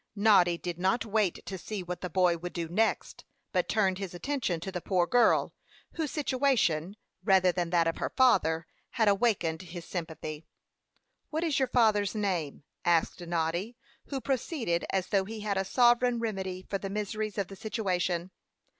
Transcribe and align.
Noddy 0.15 0.57
did 0.57 0.79
not 0.79 1.05
wait 1.05 1.45
to 1.45 1.59
see 1.59 1.83
what 1.83 2.01
the 2.01 2.09
boy 2.09 2.35
would 2.35 2.53
do 2.53 2.67
next, 2.67 3.23
but 3.51 3.69
turned 3.69 3.99
his 3.99 4.15
attention 4.15 4.59
to 4.61 4.71
the 4.71 4.81
poor 4.81 5.05
girl, 5.05 5.53
whose 5.91 6.09
situation, 6.09 6.95
rather 7.23 7.51
than 7.51 7.69
that 7.69 7.85
of 7.85 7.97
her 7.97 8.09
father, 8.17 8.65
had 8.89 9.07
awakened 9.07 9.61
his 9.61 9.85
sympathy. 9.85 10.47
"What 11.29 11.43
is 11.43 11.59
your 11.59 11.67
father's 11.67 12.15
name?" 12.15 12.63
asked 12.83 13.21
Noddy, 13.21 13.77
who 14.05 14.19
proceeded 14.19 14.85
as 14.89 15.05
though 15.09 15.25
he 15.25 15.41
had 15.41 15.59
a 15.59 15.63
sovereign 15.63 16.17
remedy 16.17 16.65
for 16.67 16.79
the 16.79 16.89
miseries 16.89 17.37
of 17.37 17.47
the 17.47 17.55
situation. 17.55 18.31